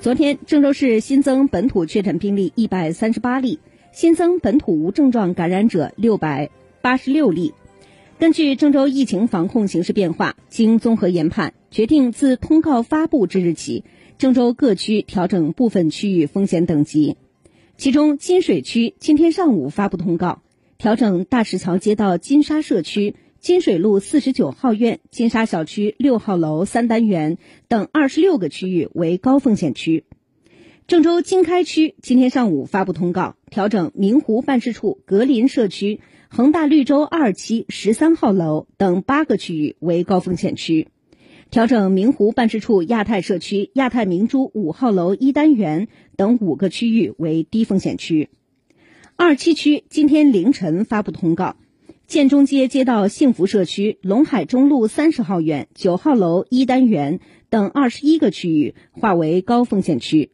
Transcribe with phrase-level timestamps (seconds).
[0.00, 3.58] 昨天，郑州市新增本土确诊病例一百三十八例，
[3.90, 7.52] 新增本土无症状感染者六百八十六例。
[8.16, 13.82] 根据郑州疫情防控形势变化，经综合研判，决定自通告发布之日起，
[14.18, 17.16] 郑州各区调整部分区域风险等级。
[17.76, 20.42] 其中，金水区今天上午发布通告，
[20.78, 23.16] 调整大石桥街道金沙社区。
[23.40, 27.38] 金水路四十九号院、金沙小区六号楼三单元
[27.68, 30.04] 等二十六个区域为高风险区。
[30.88, 40.88] 郑州经开区今天上午发布通告，调整明湖办事处格林社区、恒大绿洲二期十三号楼等八个区域为高风险区，
[41.50, 48.30] 调整明湖办事处亚太社区亚太明珠五号楼一单元等五个区域为低风险区。
[49.14, 51.56] 二七区今天凌晨发布通告。
[52.08, 60.30] 建中街街道幸福社区、龙海中路三十号院九号楼一单元等二十一个区域划为高风险区；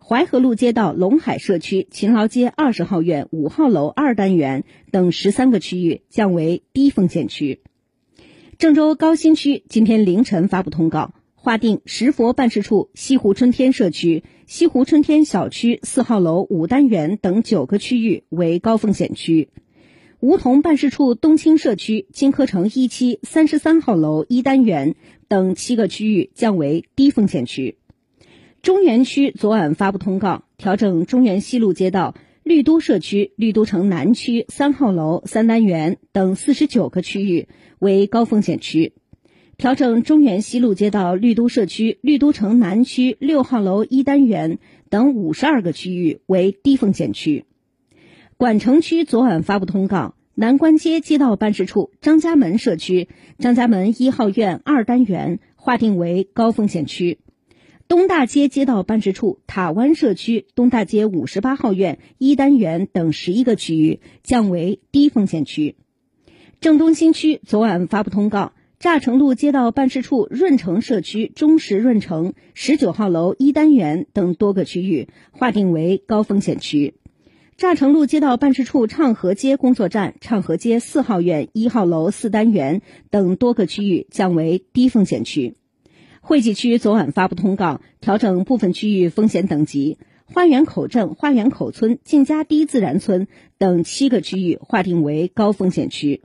[0.00, 7.60] 淮河路街道龙海社区、勤劳街二十号院五号楼二单元等十三个区域降为低风险区。
[8.58, 19.50] 郑州高新区今天凌晨发布通告，划定石佛办事处西湖春天社区、西湖春天小区四号楼五单元等九个区域为高风险区。
[20.22, 24.94] 梧桐办事处东青社区金科城一期三十三号楼一单元
[25.26, 27.76] 等七个区域降为低风险区。
[28.62, 32.14] 中原区昨晚发布通告，调整中原西路街道
[32.44, 37.48] 绿都社区绿都城南区三号楼三单元等四十九个区域
[37.80, 38.92] 为高风险区，
[39.56, 47.44] 调整中原西路街道绿都社区绿都城南区六号楼一单元等五十二个区域为低风险区。
[48.42, 53.06] 管城区昨晚发布通告，南关街街道办事处张家门社区
[53.38, 57.18] 张家门一号院二单元划定为高风险区；
[57.86, 65.76] 东大街街道办事处塔湾社区东大街五十八号院一单元等十一个区域降为低风险区。
[66.60, 76.94] 郑东新区昨晚发布通告，乍城路街道办事处润城社区中石润城十九号楼一单元等多个区域划定为高风险区。
[77.62, 85.54] 乍城路街道办事处畅河街工作站畅河街四号院一号楼四单元等多个区域降为低风险区。
[86.20, 93.28] 惠济区昨晚发布通告，调整部分区域风险等级，花园口镇花园口村静家堤自然村
[93.58, 96.22] 等七个区域划定为高风险区。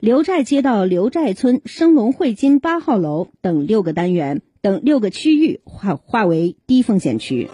[0.00, 7.46] 刘寨街道刘寨村升龙汇金八号楼等六个单元等六个区域划划为低风险区。